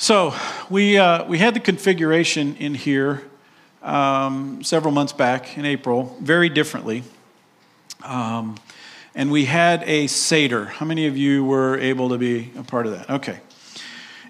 [0.00, 0.32] So
[0.70, 3.20] we, uh, we had the configuration in here
[3.82, 7.02] um, several months back in April, very differently.
[8.04, 8.58] Um,
[9.16, 10.66] and we had a Seder.
[10.66, 13.10] How many of you were able to be a part of that?
[13.10, 13.40] Okay.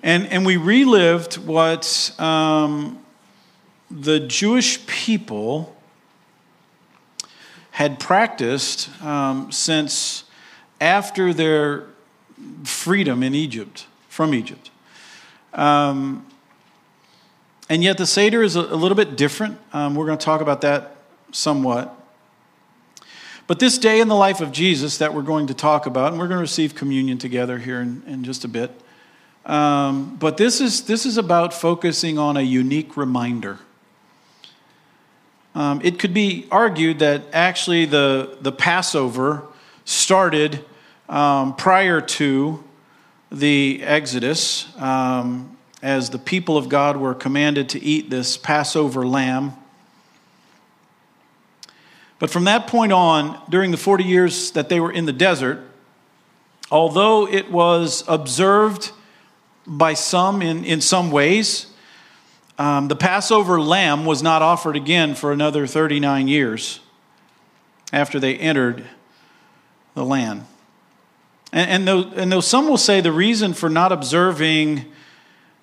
[0.02, 3.04] And, and we relived what um,
[3.90, 5.76] the Jewish people
[7.72, 10.24] had practiced um, since
[10.80, 11.84] after their
[12.64, 14.70] freedom in Egypt, from Egypt.
[15.52, 16.26] Um,
[17.68, 19.58] and yet the Seder is a, a little bit different.
[19.72, 20.96] Um, we're going to talk about that
[21.32, 21.94] somewhat.
[23.46, 26.20] But this day in the life of Jesus that we're going to talk about, and
[26.20, 28.70] we're going to receive communion together here in, in just a bit.
[29.46, 33.58] Um, but this is, this is about focusing on a unique reminder.
[35.54, 39.46] Um, it could be argued that actually the, the Passover
[39.86, 40.64] started
[41.08, 42.62] um, prior to
[43.30, 49.52] the Exodus, um, as the people of God were commanded to eat this Passover lamb.
[52.18, 55.60] But from that point on, during the 40 years that they were in the desert,
[56.70, 58.90] although it was observed
[59.66, 61.66] by some in, in some ways,
[62.58, 66.80] um, the Passover lamb was not offered again for another 39 years
[67.92, 68.84] after they entered
[69.94, 70.44] the land.
[71.52, 74.84] And, and, though, and though some will say the reason for not observing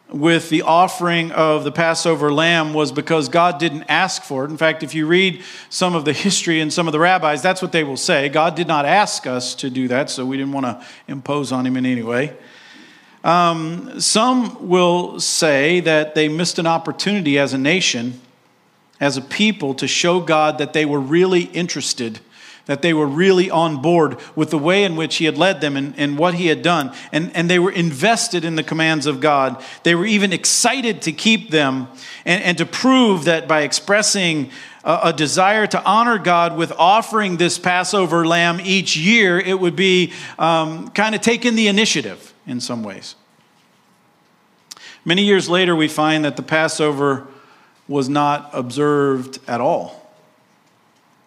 [0.10, 4.52] with the offering of the Passover lamb was because God didn't ask for it.
[4.52, 7.62] In fact, if you read some of the history and some of the rabbis, that's
[7.62, 8.30] what they will say.
[8.30, 11.66] God did not ask us to do that, so we didn't want to impose on
[11.66, 12.36] him in any way.
[13.24, 18.22] Um, some will say that they missed an opportunity as a nation,
[19.00, 22.20] as a people, to show God that they were really interested
[22.66, 25.78] that they were really on board with the way in which he had led them
[25.78, 26.92] and, and what he had done.
[27.12, 29.64] And, and they were invested in the commands of God.
[29.84, 31.88] They were even excited to keep them
[32.26, 34.50] and, and to prove that by expressing
[34.84, 39.76] a, a desire to honor God with offering this Passover lamb each year, it would
[39.76, 43.16] be um, kind of taking the initiative in some ways.
[45.08, 47.28] Many years later, we find that the Passover
[47.88, 50.05] was not observed at all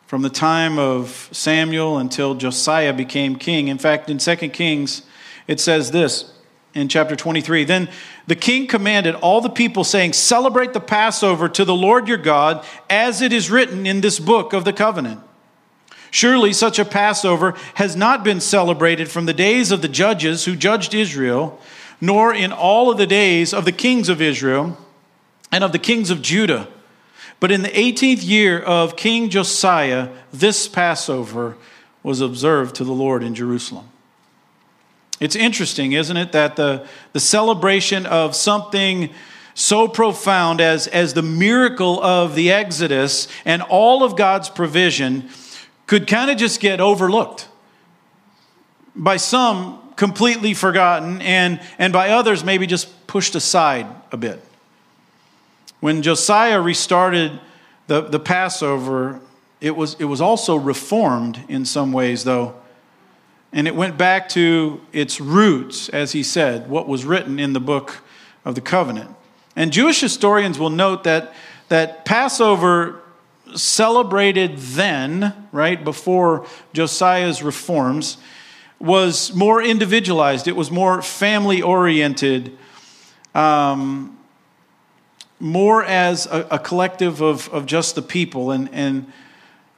[0.08, 3.68] from the time of Samuel until Josiah became king.
[3.68, 5.02] In fact, in 2 Kings,
[5.46, 6.32] it says this
[6.72, 7.90] in chapter 23 Then
[8.26, 12.64] the king commanded all the people, saying, Celebrate the Passover to the Lord your God,
[12.88, 15.20] as it is written in this book of the covenant.
[16.10, 20.56] Surely such a Passover has not been celebrated from the days of the judges who
[20.56, 21.60] judged Israel,
[22.00, 24.78] nor in all of the days of the kings of Israel
[25.52, 26.66] and of the kings of Judah
[27.40, 31.56] but in the 18th year of King Josiah, this Passover
[32.02, 33.88] was observed to the Lord in Jerusalem.
[35.20, 39.10] It's interesting, isn't it, that the, the celebration of something
[39.54, 45.28] so profound as, as the miracle of the Exodus and all of God's provision
[45.86, 47.48] could kind of just get overlooked.
[48.94, 54.42] By some, completely forgotten, and, and by others, maybe just pushed aside a bit.
[55.80, 57.40] When Josiah restarted
[57.86, 59.20] the, the Passover,
[59.60, 62.54] it was, it was also reformed in some ways, though.
[63.52, 67.60] And it went back to its roots, as he said, what was written in the
[67.60, 68.02] book
[68.44, 69.14] of the covenant.
[69.56, 71.32] And Jewish historians will note that,
[71.68, 73.00] that Passover
[73.54, 78.18] celebrated then, right, before Josiah's reforms,
[78.78, 82.56] was more individualized, it was more family oriented.
[83.34, 84.17] Um,
[85.40, 88.50] more as a, a collective of, of just the people.
[88.50, 89.12] And, and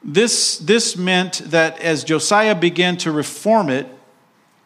[0.02, 3.86] this, this meant that as Josiah began to reform it,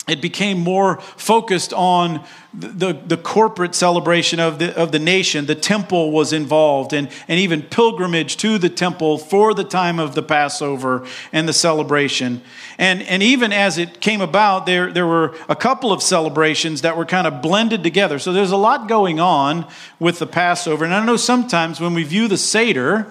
[0.07, 5.47] it became more focused on the, the, corporate celebration of the, of the nation.
[5.47, 10.15] The temple was involved, and, and even pilgrimage to the temple for the time of
[10.15, 12.43] the Passover and the celebration.
[12.79, 16.97] And, and even as it came about, there, there were a couple of celebrations that
[16.99, 18.19] were kind of blended together.
[18.19, 19.67] So there's a lot going on
[19.99, 20.85] with the Passover.
[20.85, 23.11] And I know sometimes when we view the Seder,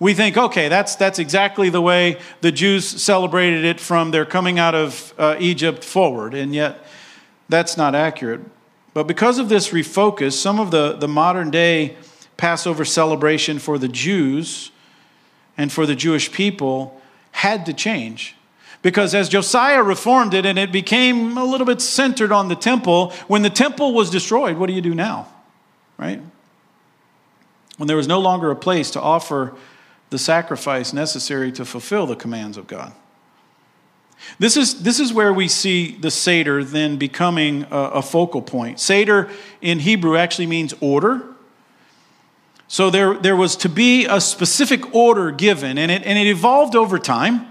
[0.00, 4.58] we think, okay, that's, that's exactly the way the Jews celebrated it from their coming
[4.58, 6.34] out of uh, Egypt forward.
[6.34, 6.84] And yet,
[7.48, 8.40] that's not accurate.
[8.94, 11.96] But because of this refocus, some of the, the modern day
[12.36, 14.70] Passover celebration for the Jews
[15.56, 17.00] and for the Jewish people
[17.32, 18.36] had to change.
[18.80, 23.10] Because as Josiah reformed it and it became a little bit centered on the temple,
[23.26, 25.26] when the temple was destroyed, what do you do now?
[25.96, 26.22] Right?
[27.76, 29.54] When there was no longer a place to offer
[30.10, 32.92] the sacrifice necessary to fulfill the commands of God.
[34.38, 38.80] This is, this is where we see the Seder then becoming a, a focal point.
[38.80, 41.22] Seder in Hebrew actually means order.
[42.66, 46.76] So there, there was to be a specific order given, and it, and it evolved
[46.76, 47.46] over time.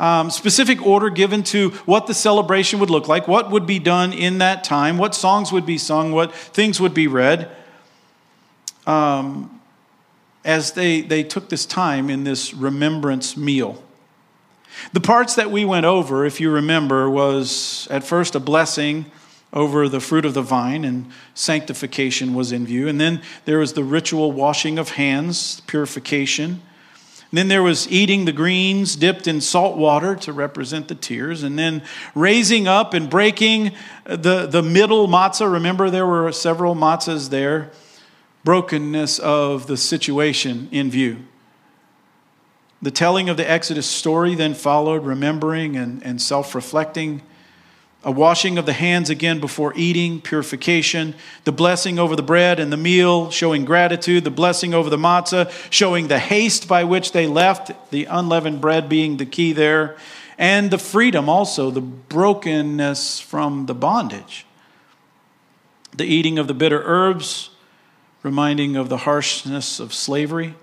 [0.00, 4.12] Um, specific order given to what the celebration would look like, what would be done
[4.12, 7.50] in that time, what songs would be sung, what things would be read.
[8.86, 9.57] Um,
[10.44, 13.82] as they, they took this time in this remembrance meal.
[14.92, 19.06] The parts that we went over, if you remember, was at first a blessing
[19.52, 22.86] over the fruit of the vine, and sanctification was in view.
[22.86, 26.60] And then there was the ritual washing of hands, purification.
[27.30, 31.42] And then there was eating the greens dipped in salt water to represent the tears,
[31.42, 31.82] and then
[32.14, 33.72] raising up and breaking
[34.04, 35.50] the, the middle matzah.
[35.50, 37.70] Remember, there were several matzahs there.
[38.44, 41.18] Brokenness of the situation in view.
[42.80, 47.22] The telling of the Exodus story then followed, remembering and, and self reflecting.
[48.04, 51.16] A washing of the hands again before eating, purification.
[51.42, 54.22] The blessing over the bread and the meal, showing gratitude.
[54.22, 58.88] The blessing over the matzah, showing the haste by which they left, the unleavened bread
[58.88, 59.96] being the key there.
[60.38, 64.46] And the freedom also, the brokenness from the bondage.
[65.96, 67.50] The eating of the bitter herbs,
[68.22, 70.54] reminding of the harshness of slavery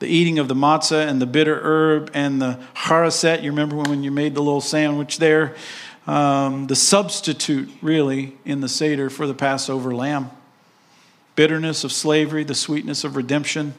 [0.00, 3.42] the eating of the matzah and the bitter herb and the haroset.
[3.42, 5.54] You remember when you made the little sandwich there?
[6.06, 10.30] Um, the substitute, really, in the Seder for the Passover lamb.
[11.36, 13.74] Bitterness of slavery, the sweetness of redemption.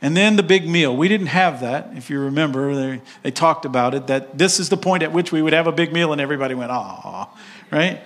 [0.00, 0.96] And then the big meal.
[0.96, 2.74] We didn't have that, if you remember.
[2.74, 5.66] They, they talked about it, that this is the point at which we would have
[5.66, 7.28] a big meal, and everybody went, ah,
[7.72, 8.00] right?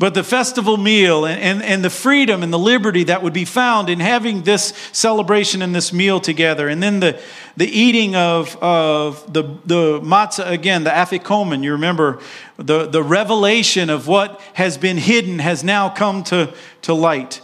[0.00, 3.44] But the festival meal and, and, and, the freedom and the liberty that would be
[3.44, 6.68] found in having this celebration and this meal together.
[6.68, 7.20] And then the,
[7.58, 11.62] the eating of, of the, the matzah again, the afikomen.
[11.62, 12.18] You remember
[12.56, 17.42] the, the revelation of what has been hidden has now come to, to light.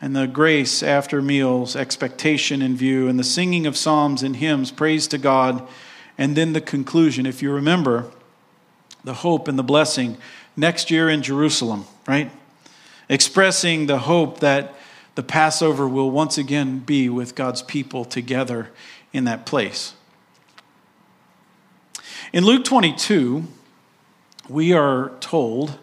[0.00, 4.70] And the grace after meals, expectation in view, and the singing of psalms and hymns,
[4.70, 5.66] praise to God.
[6.16, 7.26] And then the conclusion.
[7.26, 8.12] If you remember,
[9.02, 10.18] the hope and the blessing
[10.56, 12.30] next year in Jerusalem, right?
[13.08, 14.74] Expressing the hope that
[15.14, 18.70] the Passover will once again be with God's people together
[19.12, 19.94] in that place.
[22.32, 23.44] In Luke 22,
[24.48, 25.78] we are told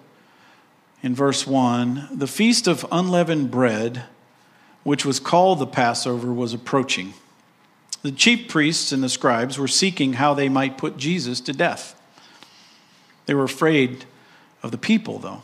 [1.01, 4.03] in verse 1 the feast of unleavened bread,
[4.83, 7.13] which was called the Passover, was approaching.
[8.03, 11.99] The chief priests and the scribes were seeking how they might put Jesus to death.
[13.25, 14.05] They were afraid
[14.63, 15.43] of the people, though.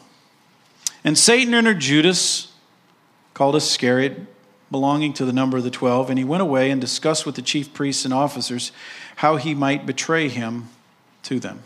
[1.04, 2.52] And Satan entered Judas,
[3.34, 4.26] called Iscariot,
[4.72, 7.42] belonging to the number of the twelve, and he went away and discussed with the
[7.42, 8.72] chief priests and officers
[9.18, 10.70] how he might betray him
[11.24, 11.64] to them.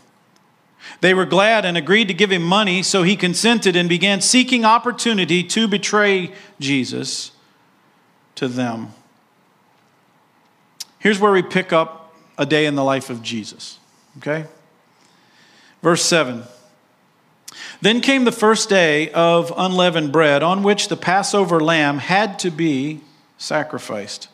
[1.00, 4.64] They were glad and agreed to give him money, so he consented and began seeking
[4.64, 7.32] opportunity to betray Jesus
[8.34, 8.92] to them.
[10.98, 13.78] Here's where we pick up a day in the life of Jesus.
[14.18, 14.46] Okay?
[15.82, 16.44] Verse 7.
[17.80, 22.50] Then came the first day of unleavened bread, on which the Passover lamb had to
[22.50, 23.00] be
[23.38, 24.28] sacrificed.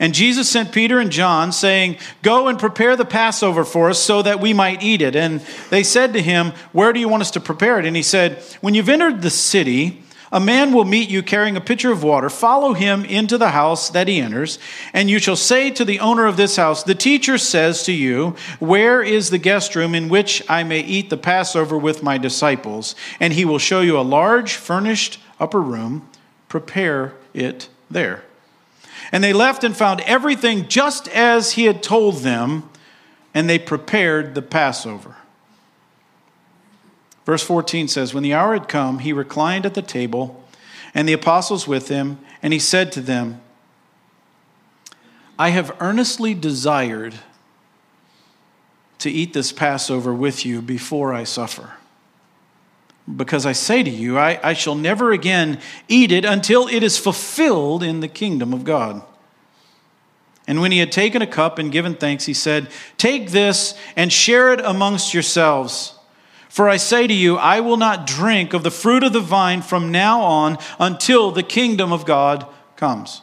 [0.00, 4.22] And Jesus sent Peter and John, saying, Go and prepare the Passover for us so
[4.22, 5.16] that we might eat it.
[5.16, 7.84] And they said to him, Where do you want us to prepare it?
[7.84, 11.60] And he said, When you've entered the city, a man will meet you carrying a
[11.60, 12.28] pitcher of water.
[12.28, 14.58] Follow him into the house that he enters,
[14.92, 18.36] and you shall say to the owner of this house, The teacher says to you,
[18.58, 22.94] Where is the guest room in which I may eat the Passover with my disciples?
[23.20, 26.08] And he will show you a large, furnished upper room.
[26.48, 28.24] Prepare it there.
[29.12, 32.68] And they left and found everything just as he had told them,
[33.32, 35.16] and they prepared the Passover.
[37.28, 40.42] Verse 14 says, When the hour had come, he reclined at the table,
[40.94, 43.42] and the apostles with him, and he said to them,
[45.38, 47.16] I have earnestly desired
[49.00, 51.74] to eat this Passover with you before I suffer.
[53.14, 56.96] Because I say to you, I, I shall never again eat it until it is
[56.96, 59.02] fulfilled in the kingdom of God.
[60.46, 64.10] And when he had taken a cup and given thanks, he said, Take this and
[64.10, 65.92] share it amongst yourselves.
[66.48, 69.62] For I say to you, I will not drink of the fruit of the vine
[69.62, 73.20] from now on until the kingdom of God comes.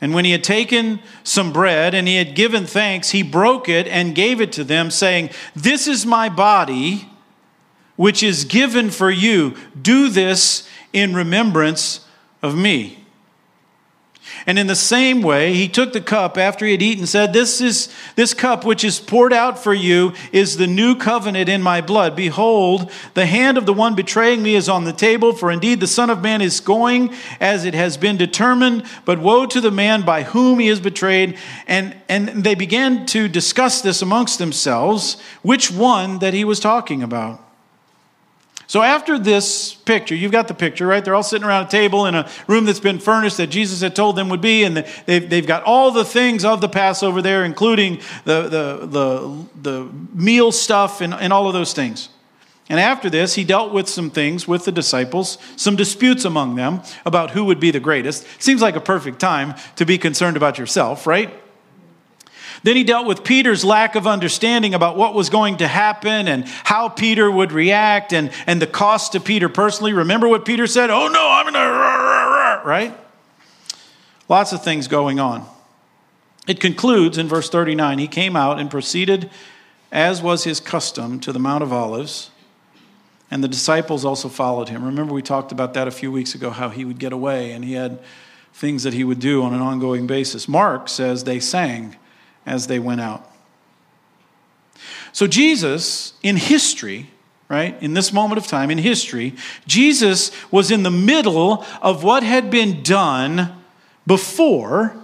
[0.00, 3.86] And when he had taken some bread and he had given thanks, he broke it
[3.86, 7.08] and gave it to them, saying, This is my body,
[7.94, 9.54] which is given for you.
[9.80, 12.04] Do this in remembrance
[12.42, 13.01] of me.
[14.46, 17.60] And in the same way, he took the cup after he had eaten said, This
[17.60, 21.80] is this cup which is poured out for you is the new covenant in my
[21.80, 22.16] blood.
[22.16, 25.86] Behold, the hand of the one betraying me is on the table, for indeed the
[25.86, 30.02] Son of Man is going as it has been determined, but woe to the man
[30.02, 31.38] by whom he is betrayed.
[31.66, 37.02] And, and they began to discuss this amongst themselves, which one that he was talking
[37.02, 37.41] about.
[38.72, 41.04] So after this picture, you've got the picture, right?
[41.04, 43.94] They're all sitting around a table in a room that's been furnished that Jesus had
[43.94, 44.74] told them would be, and
[45.04, 49.88] they've, they've got all the things of the Passover there, including the, the, the, the
[50.14, 52.08] meal stuff and, and all of those things.
[52.70, 56.80] And after this, he dealt with some things with the disciples, some disputes among them
[57.04, 58.26] about who would be the greatest.
[58.38, 61.41] Seems like a perfect time to be concerned about yourself, right?
[62.62, 66.44] Then he dealt with Peter's lack of understanding about what was going to happen and
[66.46, 69.92] how Peter would react and, and the cost to Peter personally.
[69.92, 70.90] Remember what Peter said?
[70.90, 72.96] Oh no, I'm going to, right?
[74.28, 75.46] Lots of things going on.
[76.46, 79.30] It concludes in verse 39 He came out and proceeded,
[79.90, 82.30] as was his custom, to the Mount of Olives,
[83.30, 84.84] and the disciples also followed him.
[84.84, 87.64] Remember, we talked about that a few weeks ago, how he would get away and
[87.64, 87.98] he had
[88.54, 90.46] things that he would do on an ongoing basis.
[90.46, 91.96] Mark says they sang
[92.46, 93.28] as they went out.
[95.12, 97.10] So, Jesus, in history,
[97.48, 99.34] right, in this moment of time, in history,
[99.66, 103.62] Jesus was in the middle of what had been done
[104.06, 104.96] before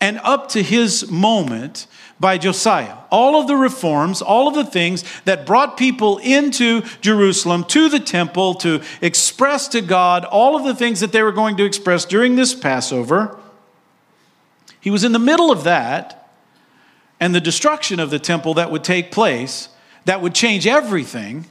[0.00, 1.86] and up to his moment
[2.20, 2.96] by Josiah.
[3.10, 8.00] All of the reforms, all of the things that brought people into Jerusalem, to the
[8.00, 12.04] temple, to express to God all of the things that they were going to express
[12.04, 13.38] during this Passover.
[14.80, 16.23] He was in the middle of that
[17.24, 19.70] and the destruction of the temple that would take place,
[20.04, 21.46] that would change everything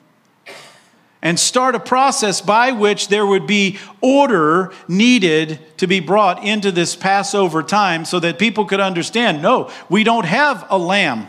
[1.20, 6.72] and start a process by which there would be order needed to be brought into
[6.72, 11.25] this Passover time so that people could understand no, we don't have a lamb.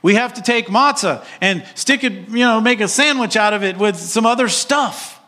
[0.00, 3.62] We have to take matzah and stick it, you know, make a sandwich out of
[3.62, 5.20] it with some other stuff.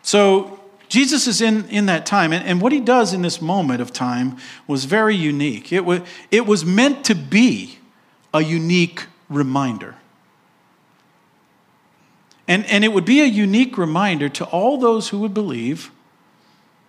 [0.00, 0.55] So
[0.88, 3.92] Jesus is in, in that time, and, and what he does in this moment of
[3.92, 5.72] time was very unique.
[5.72, 6.00] It was,
[6.30, 7.78] it was meant to be
[8.32, 9.96] a unique reminder.
[12.48, 15.90] And, and it would be a unique reminder to all those who would believe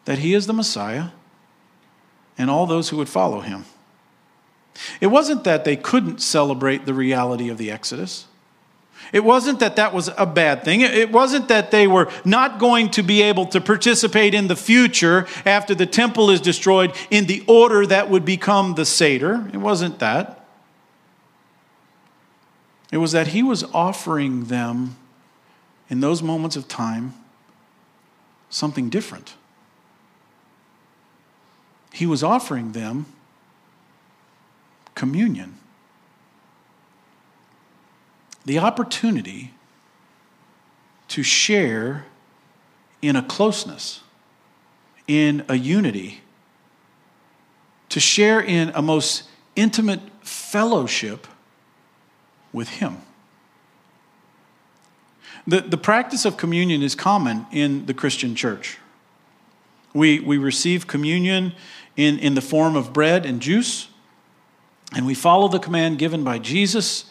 [0.06, 1.08] that he is the Messiah
[2.38, 3.66] and all those who would follow him.
[5.02, 8.27] It wasn't that they couldn't celebrate the reality of the Exodus.
[9.14, 10.82] It wasn't that that was a bad thing.
[10.82, 15.28] It wasn't that they were not going to be able to participate in the future
[15.46, 19.50] after the temple is destroyed in the order that would become the Seder.
[19.54, 20.46] It wasn't that.
[22.92, 24.98] It was that he was offering them
[25.90, 27.14] in those moments of time
[28.50, 29.36] something different.
[31.94, 33.08] He was offering them
[34.96, 35.58] communion
[38.48, 39.54] the opportunity
[41.10, 42.06] to share
[43.02, 44.00] in a closeness,
[45.06, 46.22] in a unity,
[47.90, 49.24] to share in a most
[49.58, 51.28] intimate fellowship
[52.54, 53.00] with Him.
[55.46, 58.78] The, the practice of communion is common in the Christian church.
[59.94, 61.52] We, we receive communion
[61.98, 63.90] in, in the form of bread and juice,
[64.96, 67.08] and we follow the command given by Jesus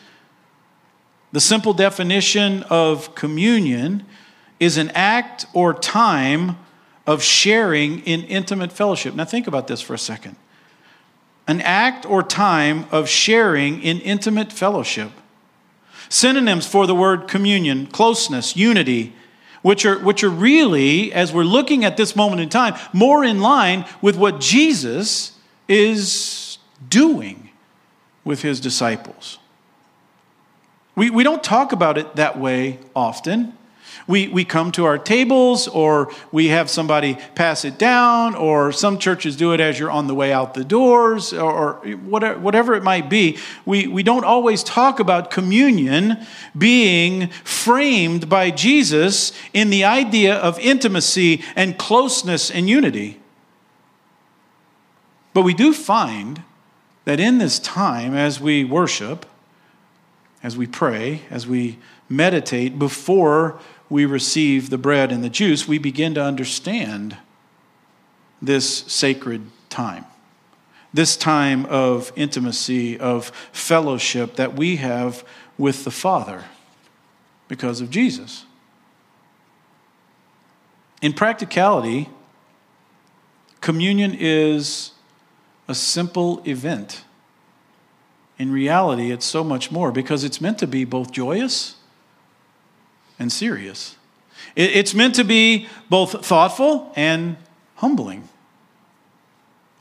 [1.32, 4.04] the simple definition of communion
[4.58, 6.56] is an act or time
[7.06, 9.14] of sharing in intimate fellowship.
[9.14, 10.36] Now, think about this for a second.
[11.46, 15.12] An act or time of sharing in intimate fellowship.
[16.08, 19.12] Synonyms for the word communion, closeness, unity,
[19.62, 23.40] which are, which are really, as we're looking at this moment in time, more in
[23.40, 25.32] line with what Jesus
[25.68, 27.50] is doing
[28.24, 29.38] with his disciples.
[30.96, 33.52] We, we don't talk about it that way often.
[34.08, 38.98] We, we come to our tables, or we have somebody pass it down, or some
[38.98, 42.74] churches do it as you're on the way out the doors, or, or whatever, whatever
[42.74, 43.36] it might be.
[43.64, 46.24] We, we don't always talk about communion
[46.56, 53.20] being framed by Jesus in the idea of intimacy and closeness and unity.
[55.34, 56.42] But we do find
[57.06, 59.26] that in this time, as we worship,
[60.42, 61.78] as we pray, as we
[62.08, 67.16] meditate, before we receive the bread and the juice, we begin to understand
[68.42, 70.04] this sacred time.
[70.92, 75.24] This time of intimacy, of fellowship that we have
[75.58, 76.44] with the Father
[77.48, 78.44] because of Jesus.
[81.02, 82.08] In practicality,
[83.60, 84.92] communion is
[85.68, 87.04] a simple event.
[88.38, 91.76] In reality, it's so much more because it's meant to be both joyous
[93.18, 93.96] and serious.
[94.54, 97.36] It's meant to be both thoughtful and
[97.76, 98.28] humbling,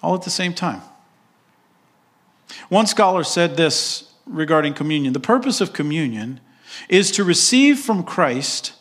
[0.02, 0.82] all at the same time.
[2.70, 6.40] One scholar said this regarding communion the purpose of communion
[6.90, 8.74] is to receive from Christ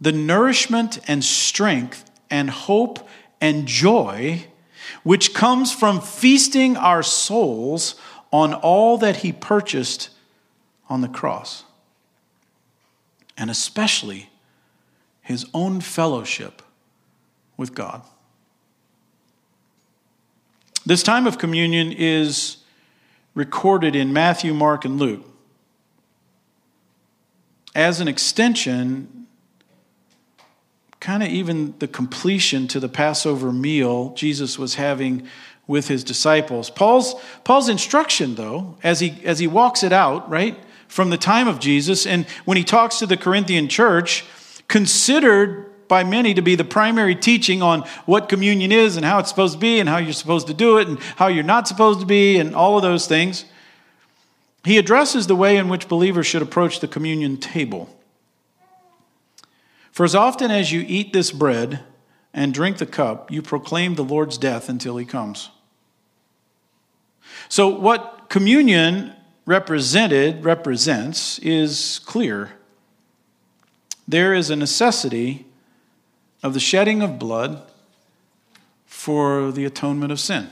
[0.00, 3.06] the nourishment and strength and hope
[3.40, 4.46] and joy
[5.02, 7.94] which comes from feasting our souls
[8.32, 10.10] on all that he purchased
[10.88, 11.64] on the cross,
[13.36, 14.30] and especially
[15.22, 16.62] his own fellowship
[17.56, 18.02] with God.
[20.86, 22.58] This time of communion is
[23.34, 25.24] recorded in Matthew, Mark, and Luke
[27.78, 29.26] as an extension,
[30.98, 35.28] kind of even the completion to the Passover meal Jesus was having
[35.68, 36.70] with his disciples.
[36.70, 40.58] Paul's, Paul's instruction, though, as he, as he walks it out, right,
[40.88, 44.24] from the time of Jesus, and when he talks to the Corinthian church,
[44.66, 49.28] considered by many to be the primary teaching on what communion is and how it's
[49.28, 52.00] supposed to be and how you're supposed to do it and how you're not supposed
[52.00, 53.44] to be and all of those things.
[54.64, 57.88] He addresses the way in which believers should approach the communion table.
[59.92, 61.80] For as often as you eat this bread
[62.34, 65.50] and drink the cup, you proclaim the Lord's death until he comes.
[67.48, 69.14] So, what communion
[69.46, 72.50] represented, represents, is clear.
[74.06, 75.46] There is a necessity
[76.42, 77.62] of the shedding of blood
[78.86, 80.50] for the atonement of sin.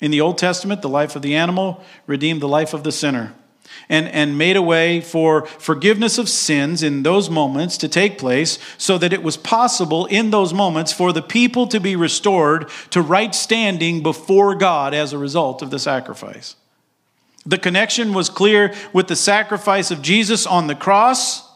[0.00, 3.34] In the Old Testament, the life of the animal redeemed the life of the sinner
[3.88, 8.58] and, and made a way for forgiveness of sins in those moments to take place
[8.78, 13.00] so that it was possible in those moments for the people to be restored to
[13.00, 16.56] right standing before God as a result of the sacrifice.
[17.44, 21.48] The connection was clear with the sacrifice of Jesus on the cross.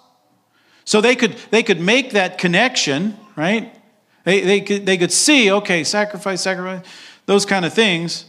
[0.84, 3.72] So they could, they could make that connection, right?
[4.24, 6.84] They, they, could, they could see, okay, sacrifice, sacrifice,
[7.26, 8.24] those kind of things.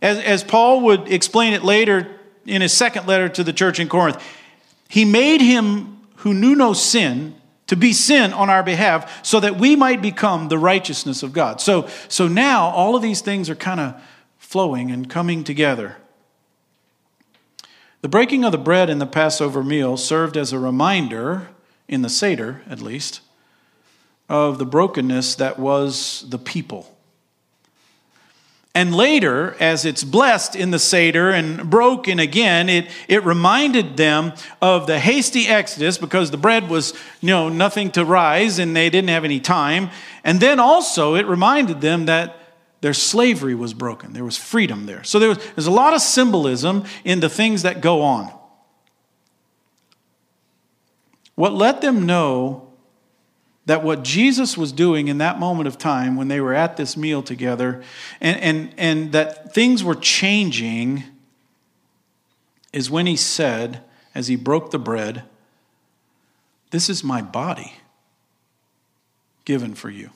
[0.00, 2.19] As, as Paul would explain it later
[2.50, 4.22] in his second letter to the church in Corinth.
[4.88, 7.34] He made him who knew no sin
[7.68, 11.60] to be sin on our behalf so that we might become the righteousness of God.
[11.60, 14.02] So, so now all of these things are kind of
[14.38, 15.96] flowing and coming together.
[18.00, 21.48] The breaking of the bread in the Passover meal served as a reminder,
[21.86, 23.20] in the Seder at least,
[24.28, 26.96] of the brokenness that was the people.
[28.74, 34.32] And later, as it's blessed in the Seder and broken again, it, it reminded them
[34.62, 38.88] of the hasty exodus because the bread was, you know, nothing to rise and they
[38.88, 39.90] didn't have any time.
[40.22, 42.36] And then also it reminded them that
[42.80, 44.12] their slavery was broken.
[44.12, 45.02] There was freedom there.
[45.02, 48.32] So there was, there's a lot of symbolism in the things that go on.
[51.34, 52.69] What let them know
[53.66, 56.96] that what Jesus was doing in that moment of time when they were at this
[56.96, 57.82] meal together
[58.20, 61.04] and, and, and that things were changing
[62.72, 63.82] is when he said,
[64.14, 65.24] as he broke the bread,
[66.70, 67.74] This is my body
[69.44, 70.10] given for you.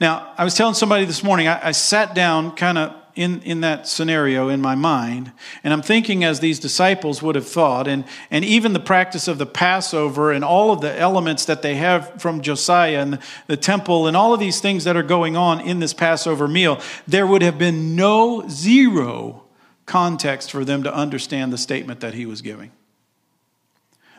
[0.00, 3.60] Now, I was telling somebody this morning, I, I sat down kind of in, in
[3.60, 5.32] that scenario in my mind.
[5.62, 9.38] And I'm thinking as these disciples would have thought, and, and even the practice of
[9.38, 13.56] the Passover and all of the elements that they have from Josiah and the, the
[13.56, 17.26] temple and all of these things that are going on in this Passover meal, there
[17.26, 19.44] would have been no zero
[19.86, 22.70] context for them to understand the statement that he was giving.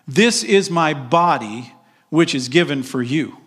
[0.07, 1.73] This is my body,
[2.09, 3.37] which is given for you.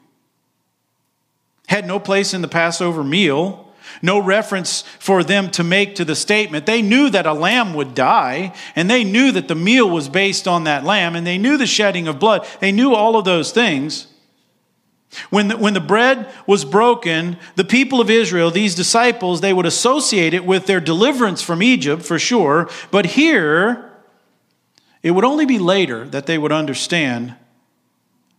[1.68, 3.65] Had no place in the Passover meal
[4.02, 6.66] no reference for them to make to the statement.
[6.66, 10.46] They knew that a lamb would die, and they knew that the meal was based
[10.46, 12.46] on that lamb, and they knew the shedding of blood.
[12.60, 14.08] They knew all of those things.
[15.30, 19.66] When the, when the bread was broken, the people of Israel, these disciples, they would
[19.66, 22.68] associate it with their deliverance from Egypt for sure.
[22.90, 23.92] But here,
[25.02, 27.36] it would only be later that they would understand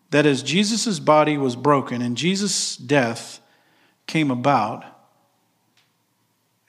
[0.10, 3.41] that as Jesus' body was broken and Jesus' death
[4.05, 4.83] came about,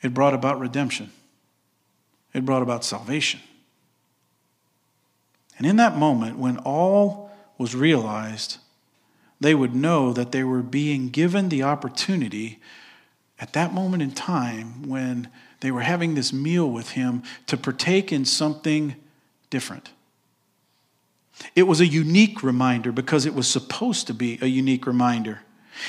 [0.02, 1.10] it brought about redemption,
[2.32, 3.40] it brought about salvation.
[5.56, 8.58] And in that moment, when all was realized,
[9.40, 12.60] they would know that they were being given the opportunity
[13.40, 15.28] at that moment in time when
[15.60, 18.94] they were having this meal with him to partake in something
[19.50, 19.90] different.
[21.54, 25.40] it was a unique reminder because it was supposed to be a unique reminder.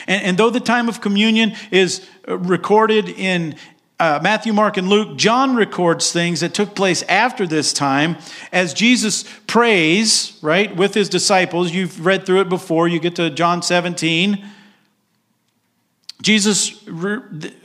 [0.07, 3.55] And, and though the time of communion is uh, recorded in
[3.99, 8.17] uh, Matthew, Mark, and Luke, John records things that took place after this time
[8.51, 11.71] as Jesus prays, right, with his disciples.
[11.71, 12.87] You've read through it before.
[12.87, 14.45] You get to John 17.
[16.21, 16.69] Jesus,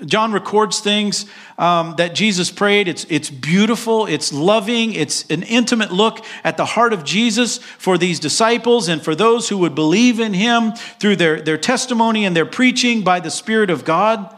[0.04, 1.26] John records things
[1.58, 2.86] um, that Jesus prayed.
[2.86, 7.98] It's, it's beautiful, it's loving, it's an intimate look at the heart of Jesus for
[7.98, 12.36] these disciples and for those who would believe in him through their, their testimony and
[12.36, 14.36] their preaching by the Spirit of God.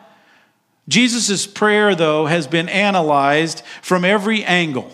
[0.89, 4.91] Jesus' prayer, though, has been analyzed from every angle.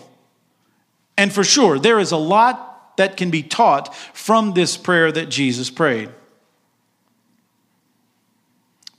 [1.17, 5.29] And for sure, there is a lot that can be taught from this prayer that
[5.29, 6.09] Jesus prayed.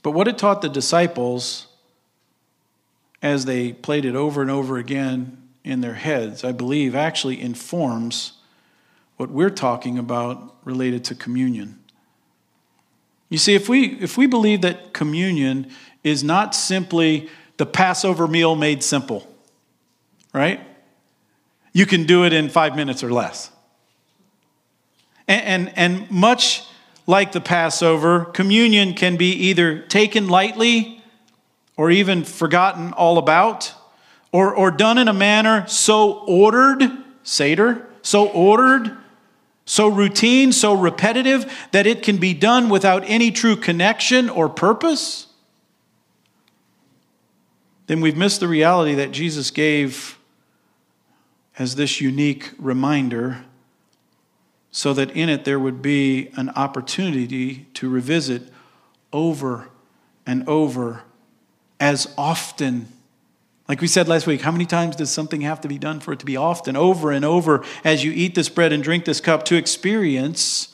[0.01, 1.67] But what it taught the disciples
[3.21, 8.33] as they played it over and over again in their heads, I believe, actually informs
[9.17, 11.79] what we're talking about related to communion.
[13.29, 15.71] You see, if we, if we believe that communion
[16.05, 19.27] is not simply the Passover meal made simple,
[20.33, 20.61] right?
[21.73, 23.49] You can do it in five minutes or less.
[25.27, 26.63] And, and, and much
[27.07, 31.01] like the Passover, communion can be either taken lightly
[31.75, 33.73] or even forgotten all about,
[34.31, 36.83] or, or done in a manner so ordered,
[37.23, 38.95] Seder, so ordered,
[39.65, 45.27] so routine, so repetitive that it can be done without any true connection or purpose,
[47.87, 50.17] then we've missed the reality that Jesus gave
[51.57, 53.43] as this unique reminder
[54.71, 58.43] so that in it there would be an opportunity to revisit
[59.13, 59.69] over
[60.25, 61.03] and over
[61.79, 62.87] as often.
[63.69, 66.11] Like we said last week, how many times does something have to be done for
[66.11, 66.75] it to be often?
[66.75, 70.69] Over and over as you eat this bread and drink this cup to experience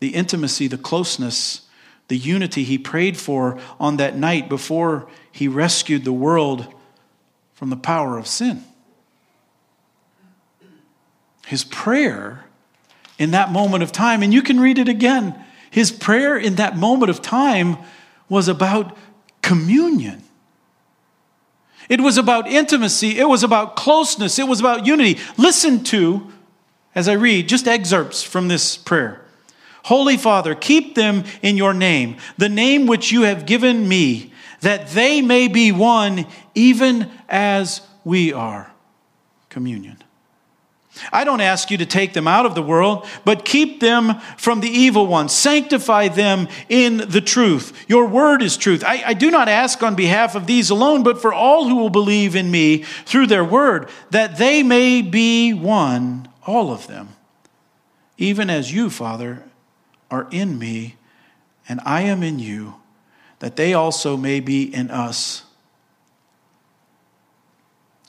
[0.00, 1.62] the intimacy, the closeness,
[2.08, 6.72] the unity he prayed for on that night before he rescued the world
[7.54, 8.62] from the power of sin.
[11.44, 12.44] His prayer
[13.18, 14.22] in that moment of time.
[14.22, 15.34] And you can read it again.
[15.72, 17.78] His prayer in that moment of time
[18.28, 18.96] was about
[19.42, 20.22] communion.
[21.88, 23.18] It was about intimacy.
[23.18, 24.38] It was about closeness.
[24.38, 25.18] It was about unity.
[25.36, 26.30] Listen to,
[26.94, 29.20] as I read, just excerpts from this prayer.
[29.86, 34.32] Holy Father, keep them in your name, the name which you have given me,
[34.64, 38.72] that they may be one even as we are.
[39.48, 39.98] Communion.
[41.12, 44.60] I don't ask you to take them out of the world, but keep them from
[44.60, 45.28] the evil one.
[45.28, 47.84] Sanctify them in the truth.
[47.88, 48.84] Your word is truth.
[48.84, 51.90] I, I, do not ask on behalf of these alone, but for all who will
[51.90, 57.08] believe in me through their word, that they may be one, all of them,
[58.16, 59.42] even as you, Father,
[60.12, 60.94] are in me,
[61.68, 62.76] and I am in you,
[63.44, 65.42] that they also may be in us.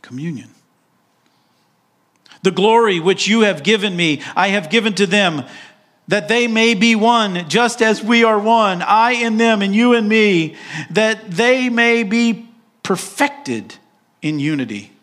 [0.01, 0.49] Communion.
[2.41, 5.43] The glory which you have given me, I have given to them,
[6.07, 9.93] that they may be one, just as we are one, I in them and you
[9.93, 10.55] in me,
[10.91, 12.47] that they may be
[12.81, 13.75] perfected
[14.21, 14.93] in unity.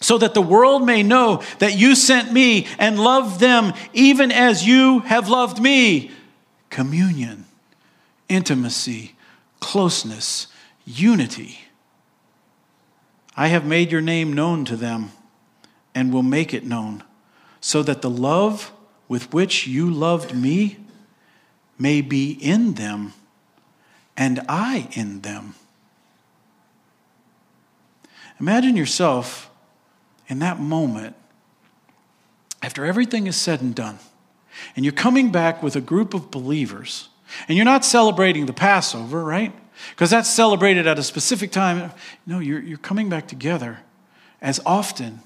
[0.00, 4.66] So that the world may know that you sent me and loved them even as
[4.66, 6.10] you have loved me.
[6.70, 7.44] Communion,
[8.28, 9.14] intimacy,
[9.60, 10.46] closeness,
[10.84, 11.60] unity.
[13.36, 15.12] I have made your name known to them
[15.94, 17.04] and will make it known,
[17.60, 18.72] so that the love
[19.08, 20.78] with which you loved me
[21.78, 23.12] may be in them
[24.16, 25.54] and I in them.
[28.40, 29.50] Imagine yourself
[30.28, 31.16] in that moment,
[32.62, 33.98] after everything is said and done,
[34.76, 37.08] and you're coming back with a group of believers,
[37.46, 39.52] and you're not celebrating the Passover, right?
[39.90, 41.92] Because that's celebrated at a specific time.
[42.26, 43.80] No, you're, you're coming back together
[44.40, 45.20] as often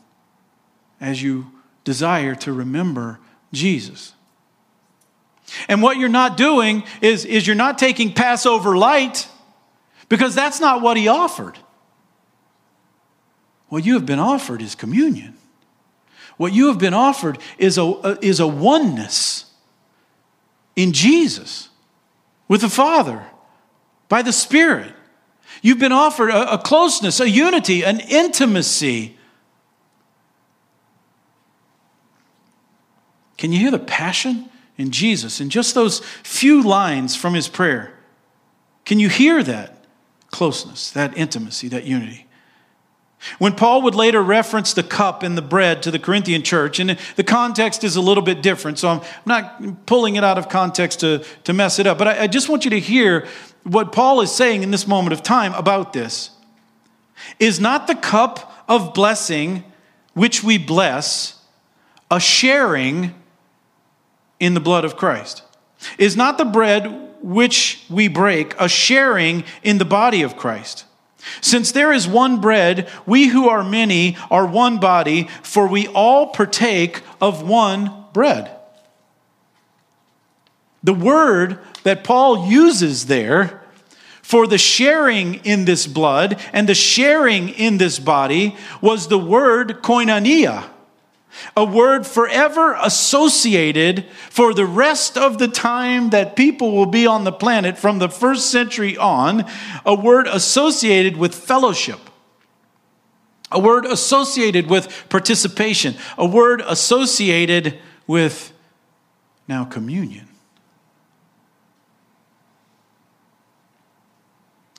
[1.01, 1.51] as you
[1.85, 3.19] desire to remember
[3.53, 4.15] Jesus.
[5.69, 9.29] And what you're not doing is, is you're not taking Passover light
[10.09, 11.59] because that's not what he offered.
[13.69, 15.37] What you have been offered is communion.
[16.37, 19.47] What you have been offered is a, is a oneness
[20.77, 21.69] in Jesus
[22.53, 23.25] with the Father
[24.11, 24.93] by the Spirit.
[25.63, 29.17] You've been offered a, a closeness, a unity, an intimacy
[33.39, 37.93] Can you hear the passion in Jesus in just those few lines from his prayer?
[38.85, 39.85] Can you hear that
[40.31, 42.27] closeness, that intimacy, that unity?
[43.39, 46.99] When Paul would later reference the cup and the bread to the Corinthian church, and
[47.17, 51.01] the context is a little bit different, so I'm not pulling it out of context
[51.01, 53.29] to, to mess it up, but I, I just want you to hear
[53.63, 56.31] what Paul is saying in this moment of time about this.
[57.39, 59.65] Is not the cup of blessing
[60.15, 61.41] which we bless
[62.11, 63.15] a sharing
[64.41, 65.43] in the blood of Christ?
[65.97, 70.85] Is not the bread which we break a sharing in the body of Christ?
[71.41, 76.29] Since there is one bread, we who are many are one body, for we all
[76.29, 78.51] partake of one bread.
[80.83, 83.63] The word that Paul uses there
[84.23, 89.83] for the sharing in this blood and the sharing in this body was the word
[89.83, 90.69] koinonia
[91.57, 97.25] a word forever associated for the rest of the time that people will be on
[97.25, 99.45] the planet from the first century on,
[99.85, 101.99] a word associated with fellowship,
[103.51, 108.53] a word associated with participation, a word associated with
[109.49, 110.29] now communion.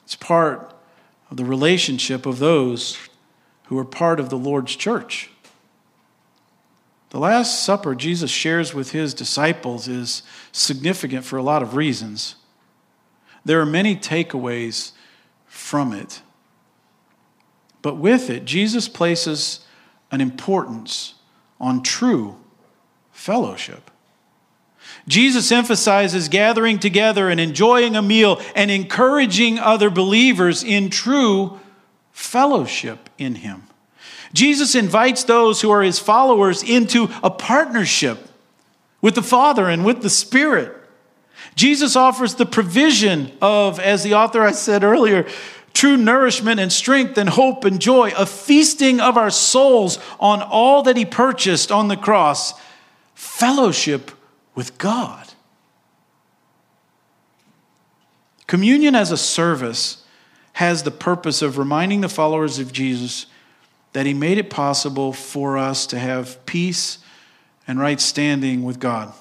[0.06, 0.74] It's part
[1.32, 2.98] of the relationship of those
[3.66, 5.32] who are part of the Lord's church.
[7.14, 12.38] The Last Supper Jesus shares with his disciples is significant for a lot of reasons.
[13.46, 14.94] There are many takeaways
[15.46, 16.24] from it.
[17.84, 19.60] But with it, Jesus places
[20.10, 21.14] an importance
[21.60, 22.38] on true
[23.12, 23.92] fellowship.
[25.08, 31.60] Jesus emphasizes gathering together and enjoying a meal and encouraging other believers in true
[32.12, 33.68] fellowship in Him.
[34.34, 38.28] Jesus invites those who are his followers into a partnership
[39.02, 40.76] with the Father and with the Spirit.
[41.56, 45.28] Jesus offers the provision of, as the author I said earlier,
[45.74, 50.84] true nourishment and strength and hope and joy, a feasting of our souls on all
[50.84, 52.54] that he purchased on the cross,
[53.14, 54.12] fellowship
[54.56, 55.30] with God.
[58.48, 60.06] Communion as a service
[60.54, 63.26] has the purpose of reminding the followers of Jesus
[63.94, 66.98] that He made it possible for us to have peace
[67.68, 69.14] and right standing with God,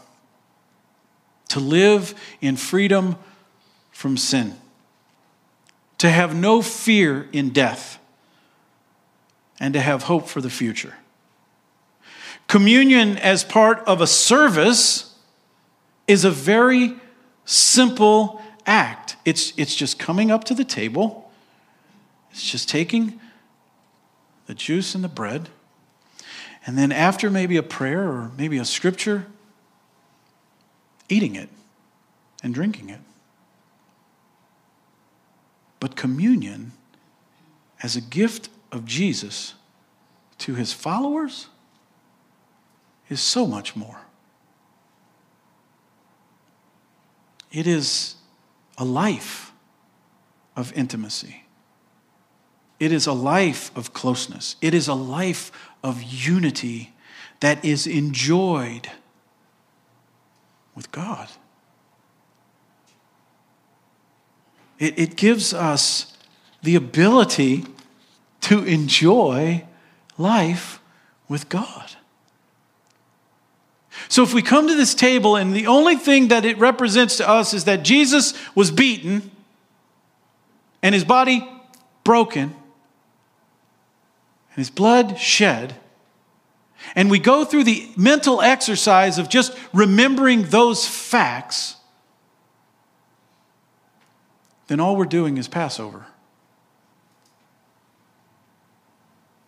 [1.49, 3.17] to live in freedom
[3.93, 4.57] from sin,
[5.99, 7.99] to have no fear in death,
[9.61, 10.95] and to have hope for the future.
[12.49, 15.15] Communion as part of a service
[16.09, 16.95] is a very
[17.45, 19.17] simple act.
[19.25, 21.31] It's, it's just coming up to the table,
[22.31, 23.21] it's just taking
[24.53, 25.49] the juice and the bread.
[26.67, 29.25] And then, after maybe a prayer or maybe a scripture,
[31.09, 31.49] eating it
[32.43, 33.01] and drinking it.
[35.81, 36.73] But communion
[37.83, 39.55] as a gift of Jesus
[40.39, 41.47] to his followers
[43.09, 44.03] is so much more.
[47.51, 48.17] It is
[48.77, 49.51] a life
[50.55, 51.45] of intimacy.
[52.83, 55.53] It is a life of closeness, it is a life
[55.85, 56.93] of unity
[57.39, 58.91] that is enjoyed
[60.75, 61.29] with God.
[64.81, 66.17] It, it gives us
[66.65, 67.67] the ability
[68.41, 69.65] to enjoy
[70.19, 70.81] life
[71.29, 71.93] with God.
[74.09, 77.29] So, if we come to this table and the only thing that it represents to
[77.29, 79.31] us is that Jesus was beaten
[80.83, 81.49] and his body
[82.03, 82.57] broken,
[84.55, 85.75] and his blood shed,
[86.95, 91.77] and we go through the mental exercise of just remembering those facts,
[94.67, 96.07] then all we're doing is Passover.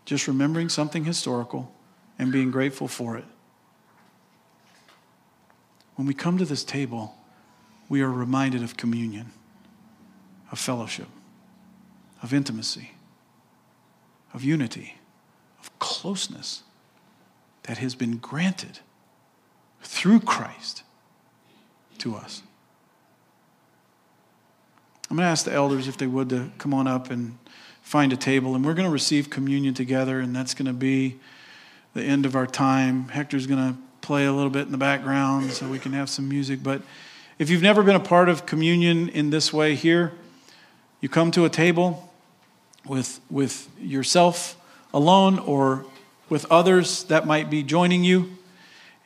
[0.05, 1.73] Just remembering something historical
[2.19, 3.25] and being grateful for it.
[5.97, 7.15] When we come to this table,
[7.89, 9.33] we are reminded of communion,
[10.51, 11.09] of fellowship,
[12.23, 12.93] of intimacy
[14.35, 14.99] of unity,
[15.61, 16.63] of closeness
[17.63, 18.81] that has been granted
[19.83, 20.83] through Christ
[21.99, 22.43] to us.
[25.11, 27.39] I'm going to ask the elders if they would to come on up and
[27.83, 31.17] find a table, and we're going to receive communion together, and that's going to be
[31.93, 33.09] the end of our time.
[33.09, 36.29] Hector's going to play a little bit in the background so we can have some
[36.29, 36.63] music.
[36.63, 36.83] But
[37.39, 40.13] if you've never been a part of communion in this way here,
[41.01, 42.13] you come to a table,
[42.87, 44.57] with, with yourself
[44.93, 45.85] alone or
[46.29, 48.37] with others that might be joining you.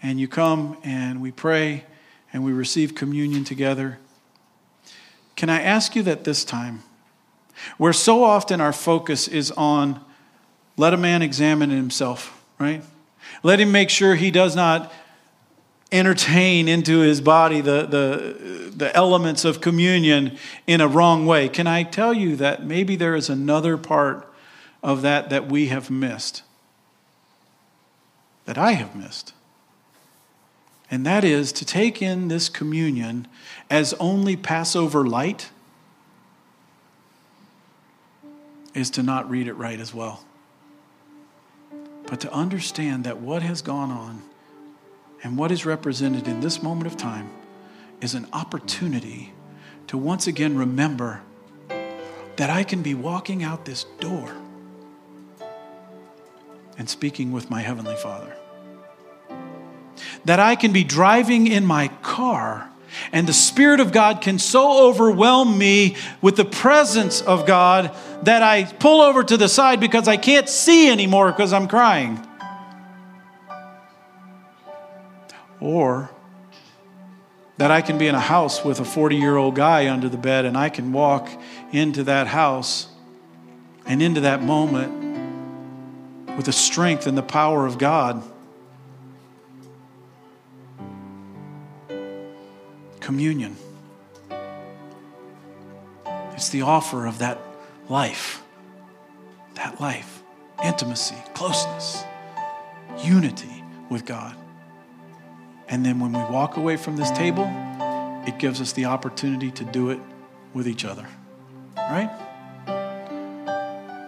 [0.03, 1.85] And you come and we pray
[2.33, 3.99] and we receive communion together.
[5.35, 6.83] Can I ask you that this time,
[7.77, 10.05] where so often our focus is on
[10.77, 12.83] let a man examine himself, right?
[13.43, 14.93] Let him make sure he does not
[15.91, 21.49] entertain into his body the, the, the elements of communion in a wrong way.
[21.49, 24.31] Can I tell you that maybe there is another part
[24.83, 26.43] of that that we have missed?
[28.45, 29.33] That I have missed.
[30.91, 33.29] And that is to take in this communion
[33.71, 35.51] as only Passover light
[38.75, 40.25] is to not read it right as well.
[42.07, 44.23] But to understand that what has gone on
[45.23, 47.31] and what is represented in this moment of time
[48.01, 49.33] is an opportunity
[49.89, 51.23] to once again remember
[52.37, 54.33] that I can be walking out this door
[56.77, 58.37] and speaking with my Heavenly Father.
[60.25, 62.71] That I can be driving in my car
[63.13, 68.43] and the Spirit of God can so overwhelm me with the presence of God that
[68.43, 72.25] I pull over to the side because I can't see anymore because I'm crying.
[75.61, 76.11] Or
[77.59, 80.17] that I can be in a house with a 40 year old guy under the
[80.17, 81.29] bed and I can walk
[81.73, 82.89] into that house
[83.85, 85.09] and into that moment
[86.37, 88.23] with the strength and the power of God.
[93.01, 93.57] Communion.
[96.35, 97.41] It's the offer of that
[97.89, 98.43] life.
[99.55, 100.23] That life.
[100.63, 102.05] Intimacy, closeness,
[103.03, 104.37] unity with God.
[105.69, 107.45] And then when we walk away from this table,
[108.27, 110.01] it gives us the opportunity to do it
[110.55, 111.07] with each other.
[111.77, 112.11] Right?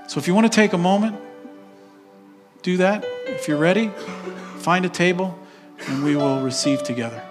[0.09, 1.17] So if you want to take a moment,
[2.63, 3.05] do that.
[3.27, 3.89] If you're ready,
[4.59, 5.39] find a table
[5.87, 7.23] and we will receive together.